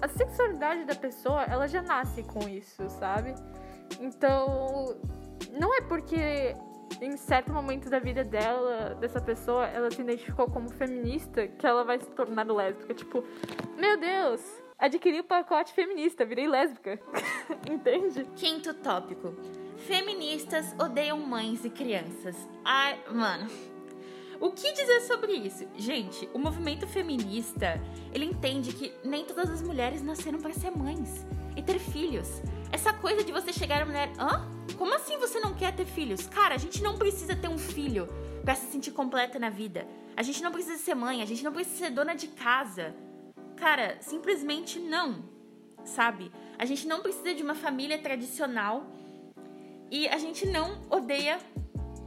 a 0.00 0.08
sexualidade 0.08 0.84
da 0.84 0.94
pessoa, 0.94 1.44
ela 1.44 1.66
já 1.66 1.82
nasce 1.82 2.22
com 2.22 2.48
isso, 2.48 2.88
sabe? 2.88 3.34
Então, 4.00 4.96
não 5.52 5.74
é 5.74 5.82
porque 5.82 6.56
em 7.04 7.16
certo 7.16 7.52
momento 7.52 7.90
da 7.90 7.98
vida 7.98 8.24
dela, 8.24 8.94
dessa 8.94 9.20
pessoa, 9.20 9.66
ela 9.66 9.90
se 9.90 10.00
identificou 10.00 10.48
como 10.48 10.70
feminista 10.70 11.46
que 11.46 11.66
ela 11.66 11.84
vai 11.84 11.98
se 11.98 12.10
tornar 12.10 12.46
lésbica. 12.46 12.94
Tipo, 12.94 13.22
meu 13.76 13.98
Deus, 13.98 14.40
adquiri 14.78 15.20
o 15.20 15.24
pacote 15.24 15.72
feminista, 15.72 16.24
virei 16.24 16.48
lésbica. 16.48 16.98
Entende? 17.70 18.24
Quinto 18.36 18.72
tópico. 18.74 19.34
Feministas 19.76 20.74
odeiam 20.78 21.18
mães 21.18 21.64
e 21.64 21.70
crianças. 21.70 22.36
Ai, 22.64 22.98
mano. 23.10 23.48
O 24.40 24.50
que 24.50 24.72
dizer 24.72 25.00
sobre 25.02 25.32
isso? 25.32 25.66
Gente, 25.76 26.28
o 26.34 26.38
movimento 26.38 26.86
feminista, 26.86 27.80
ele 28.12 28.24
entende 28.24 28.72
que 28.72 28.92
nem 29.04 29.24
todas 29.24 29.48
as 29.50 29.62
mulheres 29.62 30.02
nasceram 30.02 30.40
para 30.40 30.52
ser 30.52 30.70
mães 30.70 31.24
e 31.56 31.62
ter 31.62 31.78
filhos. 31.78 32.42
Essa 32.74 32.92
coisa 32.92 33.22
de 33.22 33.30
você 33.30 33.52
chegar 33.52 33.82
a 33.82 33.86
mulher, 33.86 34.10
hã? 34.18 34.44
Como 34.76 34.92
assim 34.96 35.16
você 35.16 35.38
não 35.38 35.54
quer 35.54 35.72
ter 35.76 35.84
filhos? 35.84 36.26
Cara, 36.26 36.56
a 36.56 36.58
gente 36.58 36.82
não 36.82 36.98
precisa 36.98 37.36
ter 37.36 37.46
um 37.46 37.56
filho 37.56 38.08
para 38.42 38.56
se 38.56 38.66
sentir 38.66 38.90
completa 38.90 39.38
na 39.38 39.48
vida. 39.48 39.86
A 40.16 40.24
gente 40.24 40.42
não 40.42 40.50
precisa 40.50 40.76
ser 40.76 40.96
mãe, 40.96 41.22
a 41.22 41.24
gente 41.24 41.44
não 41.44 41.52
precisa 41.52 41.84
ser 41.84 41.90
dona 41.92 42.14
de 42.14 42.26
casa. 42.26 42.92
Cara, 43.54 43.98
simplesmente 44.00 44.80
não. 44.80 45.22
Sabe? 45.84 46.32
A 46.58 46.64
gente 46.64 46.84
não 46.88 47.00
precisa 47.00 47.32
de 47.32 47.44
uma 47.44 47.54
família 47.54 47.96
tradicional 47.96 48.84
e 49.88 50.08
a 50.08 50.18
gente 50.18 50.44
não 50.44 50.82
odeia. 50.90 51.38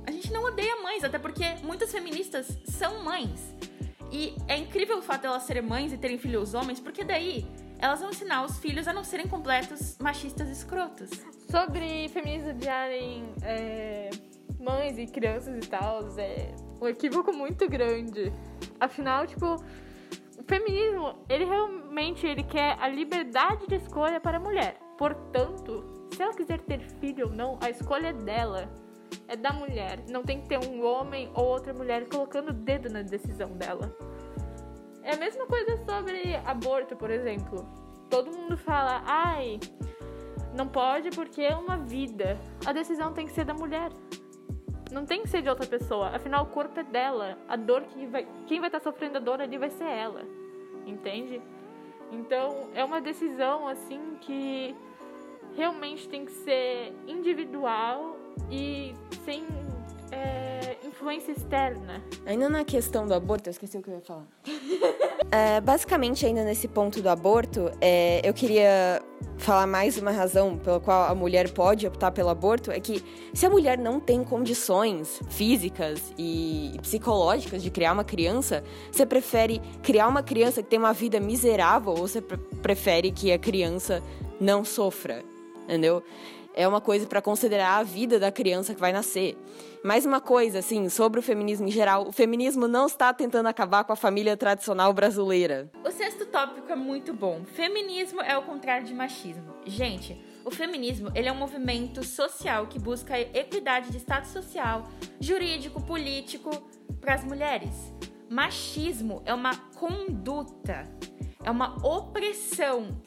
A 0.06 0.12
gente 0.12 0.34
não 0.34 0.44
odeia 0.44 0.82
mães, 0.82 1.02
até 1.02 1.18
porque 1.18 1.46
muitas 1.64 1.94
feministas 1.94 2.46
são 2.66 3.06
mães. 3.06 3.56
E 4.12 4.36
é 4.50 4.58
incrível 4.58 4.98
o 4.98 5.02
fato 5.02 5.22
de 5.22 5.28
elas 5.28 5.44
serem 5.44 5.64
mães 5.64 5.94
e 5.94 5.98
terem 5.98 6.18
filhos 6.18 6.54
homens, 6.54 6.78
porque 6.78 7.06
daí 7.06 7.48
elas 7.79 8.00
vão 8.00 8.10
ensinar 8.10 8.43
os 8.43 8.57
filhos 8.60 8.88
a 8.88 8.93
não 8.93 9.03
serem 9.03 9.27
completos 9.27 9.98
machistas 10.00 10.50
escrotos. 10.50 11.10
Sobre 11.50 12.10
feministas 12.10 12.55
odiarem 12.55 13.34
é, 13.43 14.10
mães 14.60 14.98
e 14.98 15.05
crianças 15.05 15.55
e 15.65 15.69
tal, 15.69 16.07
é 16.17 16.53
um 16.81 16.88
equívoco 16.88 17.31
muito 17.31 17.69
grande. 17.69 18.31
Afinal, 18.79 19.25
tipo, 19.27 19.55
o 19.55 20.43
feminismo, 20.48 21.15
ele 21.29 21.46
realmente 21.46 22.25
ele 22.25 22.43
quer 22.43 22.77
a 22.79 22.88
liberdade 22.88 23.67
de 23.67 23.75
escolha 23.75 24.19
para 24.19 24.38
a 24.38 24.39
mulher. 24.39 24.77
Portanto, 24.98 26.07
se 26.12 26.22
ela 26.22 26.34
quiser 26.34 26.60
ter 26.62 26.79
filho 26.79 27.27
ou 27.27 27.31
não, 27.31 27.57
a 27.62 27.69
escolha 27.69 28.07
é 28.07 28.13
dela. 28.13 28.69
É 29.27 29.36
da 29.36 29.53
mulher. 29.53 30.03
Não 30.10 30.24
tem 30.24 30.41
que 30.41 30.50
ter 30.50 30.57
um 30.57 30.84
homem 30.86 31.29
ou 31.34 31.46
outra 31.46 31.74
mulher 31.74 32.07
colocando 32.10 32.50
o 32.50 32.53
dedo 32.53 32.89
na 32.89 33.01
decisão 33.01 33.51
dela. 33.51 33.96
É 35.08 35.14
a 35.14 35.18
mesma 35.18 35.46
coisa 35.48 35.78
sobre 35.86 36.36
aborto, 36.46 36.94
por 36.98 37.10
exemplo. 37.10 37.66
Todo 38.10 38.30
mundo 38.30 38.58
fala, 38.58 39.02
ai, 39.06 39.58
não 40.54 40.68
pode 40.68 41.12
porque 41.12 41.42
é 41.42 41.56
uma 41.56 41.78
vida. 41.78 42.38
A 42.66 42.74
decisão 42.74 43.14
tem 43.14 43.26
que 43.26 43.32
ser 43.32 43.46
da 43.46 43.54
mulher. 43.54 43.90
Não 44.92 45.06
tem 45.06 45.22
que 45.22 45.30
ser 45.30 45.42
de 45.42 45.48
outra 45.48 45.66
pessoa. 45.66 46.10
Afinal, 46.10 46.44
o 46.44 46.48
corpo 46.48 46.78
é 46.82 46.84
dela. 46.84 47.38
A 47.48 47.56
dor 47.56 47.84
que 47.84 48.06
vai. 48.06 48.28
Quem 48.48 48.60
vai 48.60 48.68
estar 48.68 48.82
sofrendo 48.82 49.16
a 49.16 49.22
dor 49.22 49.40
ali 49.40 49.58
vai 49.58 49.70
ser 49.70 49.86
ela. 49.86 50.26
Entende? 50.86 51.42
Então, 52.12 52.70
é 52.76 52.84
uma 52.84 53.00
decisão 53.00 53.66
assim 53.66 54.18
que 54.20 54.76
realmente 55.56 56.10
tem 56.10 56.26
que 56.26 56.34
ser 56.34 56.94
individual 57.08 58.18
e 58.52 58.94
sem 59.24 59.46
é, 60.12 60.76
influência 60.86 61.32
externa. 61.32 62.04
Ainda 62.26 62.50
na 62.50 62.64
questão 62.64 63.06
do 63.06 63.14
aborto, 63.14 63.50
eu 63.50 63.52
esqueci 63.52 63.78
o 63.78 63.82
que 63.82 63.90
eu 63.90 63.96
ia 63.96 64.02
falar. 64.02 64.28
é, 65.32 65.62
basicamente, 65.62 66.26
ainda 66.26 66.44
nesse 66.44 66.68
ponto 66.68 67.02
do 67.02 67.10
aborto, 67.10 67.72
é, 67.80 68.22
eu 68.28 68.34
queria 68.34 69.02
falar 69.38 69.68
mais 69.68 69.98
uma 69.98 70.12
razão 70.12 70.58
pela 70.58 70.80
qual 70.80 71.10
a 71.10 71.16
mulher 71.16 71.52
pode 71.52 71.86
optar 71.88 72.12
pelo 72.12 72.30
aborto 72.30 72.72
é 72.72 72.80
que 72.80 73.04
se 73.34 73.46
a 73.46 73.50
mulher 73.50 73.78
não 73.78 74.00
tem 74.00 74.24
condições 74.24 75.22
físicas 75.30 76.14
e 76.18 76.76
psicológicas 76.82 77.62
de 77.62 77.70
criar 77.70 77.94
uma 77.94 78.04
criança, 78.04 78.64
você 78.92 79.06
prefere 79.06 79.62
criar 79.82 80.08
uma 80.08 80.24
criança 80.24 80.62
que 80.62 80.70
tem 80.70 80.80
uma 80.80 80.94
vida 80.94 81.20
miserável 81.20 81.92
ou 81.92 81.98
você 81.98 82.22
prefere 82.22 83.12
que 83.12 83.32
a 83.32 83.40
criança 83.40 84.02
não 84.40 84.64
sofra, 84.64 85.24
entendeu? 85.64 86.04
É 86.58 86.68
uma 86.68 86.82
coisa 86.82 87.06
para 87.06 87.22
considerar 87.22 87.78
a 87.78 87.84
vida 87.84 88.18
da 88.20 88.32
criança 88.32 88.74
que 88.74 88.82
vai 88.82 88.92
nascer. 88.92 89.38
Mais 89.84 90.08
uma 90.08 90.20
coisa, 90.20 90.58
assim, 90.58 90.90
sobre 90.90 91.20
o 91.20 91.22
feminismo 91.22 91.68
em 91.68 91.72
geral: 91.72 92.08
o 92.08 92.12
feminismo 92.12 92.68
não 92.68 92.88
está 92.88 93.14
tentando 93.14 93.46
acabar 93.46 93.84
com 93.84 93.94
a 93.94 93.96
família 93.96 94.36
tradicional 94.36 94.92
brasileira. 94.92 95.70
O 95.86 95.92
sexto 95.92 96.26
tópico 96.26 96.72
é 96.72 96.76
muito 96.76 97.14
bom. 97.14 97.46
Feminismo 97.46 98.22
é 98.24 98.36
o 98.36 98.42
contrário 98.42 98.88
de 98.88 98.94
machismo. 98.96 99.54
Gente, 99.68 100.20
o 100.44 100.50
feminismo 100.50 101.12
ele 101.14 101.30
é 101.30 101.32
um 101.32 101.38
movimento 101.38 102.04
social 102.04 102.66
que 102.66 102.80
busca 102.80 103.20
equidade 103.20 103.92
de 103.92 103.98
status 103.98 104.32
social, 104.32 104.88
jurídico, 105.20 105.80
político 105.80 106.50
para 107.00 107.14
as 107.14 107.24
mulheres. 107.24 107.94
Machismo 108.28 109.22
é 109.28 109.34
uma 109.34 109.56
conduta, 109.76 110.92
é 111.44 111.52
uma 111.52 111.78
opressão 111.86 113.00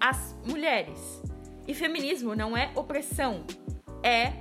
às 0.00 0.34
mulheres. 0.46 1.22
E 1.66 1.74
feminismo 1.74 2.34
não 2.34 2.56
é 2.56 2.70
opressão, 2.74 3.44
é 4.02 4.32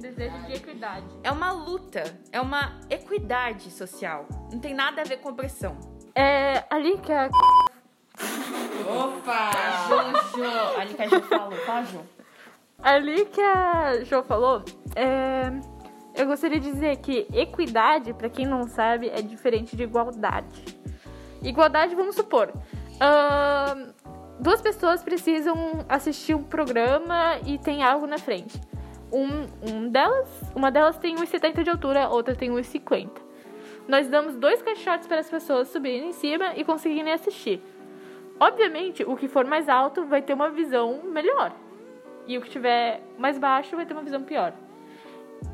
desejo 0.00 0.36
de 0.46 0.54
equidade. 0.54 1.06
É 1.22 1.30
uma 1.30 1.52
luta, 1.52 2.02
é 2.32 2.40
uma 2.40 2.80
equidade 2.88 3.70
social. 3.70 4.26
Não 4.50 4.58
tem 4.58 4.74
nada 4.74 5.02
a 5.02 5.04
ver 5.04 5.18
com 5.18 5.30
opressão. 5.30 5.76
É 6.14 6.64
ali 6.70 6.98
que 6.98 7.12
a. 7.12 7.28
Opa! 8.88 9.50
Jojo! 9.88 10.80
Ali 10.80 10.94
que 10.94 11.02
a 11.02 11.08
Jo 11.08 11.20
falou, 11.22 11.58
fala, 11.58 11.84
Jo. 11.84 12.00
Ali 12.82 13.26
que 13.26 13.40
a 13.40 14.04
Jo 14.04 14.22
falou, 14.22 14.64
é... 14.96 15.50
eu 16.14 16.26
gostaria 16.26 16.58
de 16.58 16.70
dizer 16.70 16.96
que 16.96 17.26
equidade, 17.32 18.12
para 18.14 18.28
quem 18.28 18.46
não 18.46 18.66
sabe, 18.66 19.08
é 19.08 19.22
diferente 19.22 19.76
de 19.76 19.84
igualdade. 19.84 20.64
Igualdade, 21.42 21.94
vamos 21.94 22.16
supor. 22.16 22.52
Uh, 23.00 23.94
duas 24.40 24.60
pessoas 24.60 25.02
precisam 25.02 25.84
assistir 25.88 26.34
um 26.34 26.42
programa 26.42 27.38
e 27.46 27.58
tem 27.58 27.82
algo 27.82 28.06
na 28.06 28.18
frente. 28.18 28.58
Um, 29.12 29.46
um 29.70 29.88
delas, 29.88 30.28
uma 30.54 30.70
delas 30.70 30.96
tem 30.96 31.16
1,70 31.16 31.62
de 31.62 31.70
altura, 31.70 32.08
outra 32.08 32.34
tem 32.34 32.50
1,50. 32.50 33.10
Nós 33.86 34.08
damos 34.08 34.36
dois 34.36 34.62
caixotes 34.62 35.06
para 35.06 35.18
as 35.18 35.28
pessoas 35.28 35.68
subirem 35.68 36.08
em 36.08 36.12
cima 36.12 36.54
e 36.56 36.64
conseguirem 36.64 37.12
assistir. 37.12 37.62
Obviamente, 38.38 39.02
o 39.04 39.16
que 39.16 39.28
for 39.28 39.44
mais 39.44 39.68
alto 39.68 40.06
vai 40.06 40.22
ter 40.22 40.32
uma 40.32 40.48
visão 40.48 41.02
melhor. 41.04 41.52
E 42.26 42.38
o 42.38 42.40
que 42.40 42.48
tiver 42.48 43.02
mais 43.18 43.38
baixo 43.38 43.76
vai 43.76 43.84
ter 43.84 43.92
uma 43.92 44.02
visão 44.02 44.22
pior. 44.22 44.54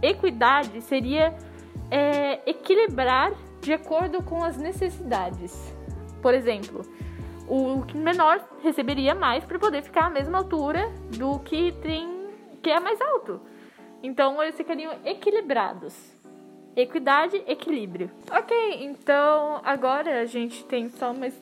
Equidade 0.03 0.81
seria 0.83 1.35
é, 1.91 2.41
equilibrar 2.49 3.33
de 3.61 3.73
acordo 3.73 4.23
com 4.23 4.45
as 4.45 4.57
necessidades. 4.57 5.75
Por 6.21 6.35
exemplo, 6.35 6.85
o 7.49 7.85
menor 7.95 8.41
receberia 8.63 9.15
mais 9.15 9.45
para 9.45 9.59
poder 9.59 9.83
ficar 9.83 10.07
à 10.07 10.11
mesma 10.11 10.39
altura 10.39 10.93
do 11.17 11.39
que 11.41 11.73
tem 11.83 12.17
que 12.63 12.71
é 12.71 12.81
mais 12.81 13.01
alto. 13.01 13.41
Então 14.03 14.43
eles 14.43 14.57
ficariam 14.57 14.93
equilibrados. 15.05 15.95
Equidade, 16.75 17.43
equilíbrio. 17.47 18.11
Ok, 18.31 18.85
então 18.85 19.61
agora 19.65 20.21
a 20.21 20.27
gente 20.27 20.65
tem 20.65 20.91
só 20.91 21.15
mais 21.15 21.33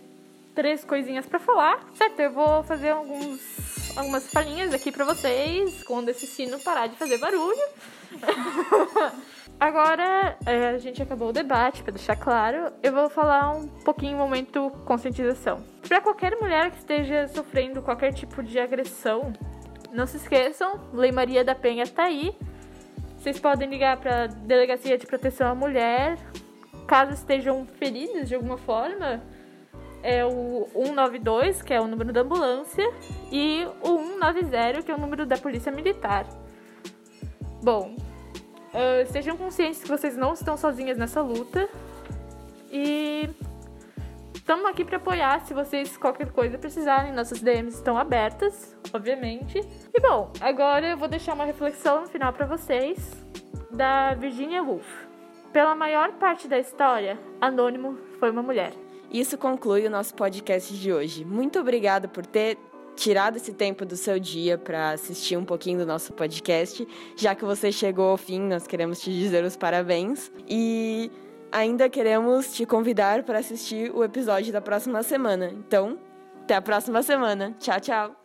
três 0.54 0.84
coisinhas 0.84 1.26
para 1.26 1.38
falar. 1.38 1.84
Certo, 1.94 2.20
eu 2.20 2.30
vou 2.30 2.62
fazer 2.62 2.90
alguns, 2.90 3.96
algumas 3.96 4.30
palhinhas 4.30 4.72
aqui 4.72 4.92
para 4.92 5.04
vocês 5.04 5.82
quando 5.84 6.10
esse 6.10 6.26
sino 6.26 6.60
parar 6.60 6.86
de 6.86 6.96
fazer 6.96 7.18
barulho. 7.18 7.66
Agora, 9.58 10.36
é, 10.44 10.68
a 10.68 10.78
gente 10.78 11.02
acabou 11.02 11.28
o 11.28 11.32
debate, 11.32 11.82
para 11.82 11.92
deixar 11.92 12.16
claro, 12.16 12.72
eu 12.82 12.92
vou 12.92 13.08
falar 13.08 13.50
um 13.56 13.68
pouquinho 13.68 14.16
momento 14.16 14.70
conscientização. 14.84 15.64
Para 15.86 16.00
qualquer 16.00 16.36
mulher 16.40 16.70
que 16.70 16.78
esteja 16.78 17.28
sofrendo 17.28 17.80
qualquer 17.80 18.12
tipo 18.12 18.42
de 18.42 18.58
agressão 18.58 19.32
não 19.92 20.06
se 20.06 20.16
esqueçam, 20.16 20.80
Lei 20.92 21.12
Maria 21.12 21.44
da 21.44 21.54
Penha 21.54 21.84
está 21.84 22.04
aí. 22.04 22.36
Vocês 23.16 23.38
podem 23.38 23.70
ligar 23.70 23.96
para 23.96 24.24
a 24.24 24.26
Delegacia 24.26 24.98
de 24.98 25.06
Proteção 25.06 25.48
à 25.48 25.54
Mulher, 25.54 26.18
caso 26.86 27.12
estejam 27.12 27.64
feridos 27.78 28.28
de 28.28 28.34
alguma 28.34 28.58
forma. 28.58 29.22
É 30.02 30.22
o 30.26 30.68
192, 30.74 31.62
que 31.62 31.72
é 31.72 31.80
o 31.80 31.86
número 31.86 32.12
da 32.12 32.20
ambulância, 32.20 32.86
e 33.32 33.66
o 33.80 33.96
190, 34.20 34.82
que 34.82 34.90
é 34.90 34.94
o 34.94 34.98
número 34.98 35.24
da 35.24 35.38
Polícia 35.38 35.72
Militar. 35.72 36.26
Bom, 37.62 37.96
uh, 38.74 39.02
estejam 39.02 39.36
conscientes 39.36 39.82
que 39.82 39.88
vocês 39.88 40.16
não 40.16 40.34
estão 40.34 40.56
sozinhas 40.56 40.98
nessa 40.98 41.22
luta. 41.22 41.68
E 42.70 43.30
Estamos 44.44 44.66
aqui 44.66 44.84
para 44.84 44.98
apoiar 44.98 45.40
se 45.46 45.54
vocês 45.54 45.96
qualquer 45.96 46.30
coisa 46.30 46.58
precisarem. 46.58 47.14
Nossas 47.14 47.40
DMs 47.40 47.76
estão 47.76 47.96
abertas, 47.96 48.76
obviamente. 48.92 49.58
E 49.58 50.00
bom, 50.02 50.30
agora 50.38 50.88
eu 50.88 50.98
vou 50.98 51.08
deixar 51.08 51.32
uma 51.32 51.46
reflexão 51.46 52.02
no 52.02 52.06
final 52.06 52.30
para 52.30 52.44
vocês 52.44 52.98
da 53.70 54.12
Virginia 54.12 54.62
Woolf. 54.62 54.86
Pela 55.50 55.74
maior 55.74 56.12
parte 56.18 56.46
da 56.46 56.58
história, 56.58 57.18
Anônimo 57.40 57.96
foi 58.20 58.30
uma 58.30 58.42
mulher. 58.42 58.74
Isso 59.10 59.38
conclui 59.38 59.86
o 59.86 59.90
nosso 59.90 60.14
podcast 60.14 60.78
de 60.78 60.92
hoje. 60.92 61.24
Muito 61.24 61.58
obrigada 61.58 62.06
por 62.06 62.26
ter 62.26 62.58
tirado 62.94 63.36
esse 63.36 63.52
tempo 63.52 63.84
do 63.84 63.96
seu 63.96 64.18
dia 64.18 64.56
para 64.56 64.90
assistir 64.90 65.36
um 65.36 65.44
pouquinho 65.44 65.78
do 65.78 65.86
nosso 65.86 66.12
podcast. 66.12 66.86
Já 67.16 67.34
que 67.34 67.44
você 67.44 67.70
chegou 67.70 68.10
ao 68.10 68.16
fim, 68.16 68.40
nós 68.40 68.66
queremos 68.66 69.00
te 69.00 69.10
dizer 69.12 69.44
os 69.44 69.56
parabéns. 69.56 70.30
E 70.48 71.10
ainda 71.50 71.88
queremos 71.88 72.52
te 72.52 72.66
convidar 72.66 73.22
para 73.22 73.38
assistir 73.38 73.90
o 73.94 74.02
episódio 74.02 74.52
da 74.52 74.60
próxima 74.60 75.02
semana. 75.02 75.52
Então, 75.52 75.98
até 76.42 76.54
a 76.54 76.62
próxima 76.62 77.02
semana. 77.02 77.54
Tchau, 77.58 77.80
tchau. 77.80 78.23